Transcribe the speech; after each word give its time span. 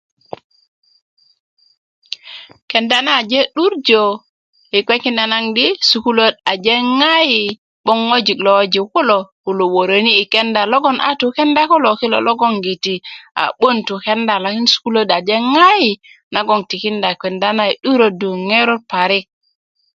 kenda 2.69 2.97
na 3.05 3.11
aje 3.19 3.39
'durjö 3.47 4.03
yi 4.71 4.79
kpekinda 4.85 5.23
nan 5.31 5.45
di 5.57 5.65
sukuluöt 5.89 6.35
a 6.51 6.53
ke' 6.63 6.77
ŋayi 6.99 7.41
'boŋ 7.83 7.99
ŋojik 8.09 8.39
lo 8.45 8.51
woji 8.57 8.79
kulo 8.93 9.17
kulo 9.43 9.63
wörö 9.73 9.97
ni 10.05 10.11
yi 10.17 10.23
Kenda 10.33 10.61
logon 10.71 10.97
a 11.09 11.11
tu' 11.19 11.31
yi 11.31 11.35
kenda 11.37 11.61
kilo 11.99 12.17
logon 12.27 12.53
giti 12.65 12.95
a'buwön 13.43 13.77
tu 13.87 13.93
kenda 14.05 14.35
lakin 14.43 14.67
sukuluwöt 14.73 15.11
aje 15.17 15.35
ŋayi 15.53 15.89
nagon 16.33 16.61
tikinda 16.69 17.09
kenda 17.21 17.47
na 17.57 17.63
yi 17.69 17.75
'durödu 17.81 18.29
i 18.37 18.41
ŋerot 18.49 18.83
parik 18.91 19.25